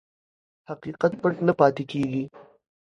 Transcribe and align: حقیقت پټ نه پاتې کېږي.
حقیقت 0.69 1.11
پټ 1.21 1.35
نه 1.47 1.53
پاتې 1.59 1.83
کېږي. 1.91 2.23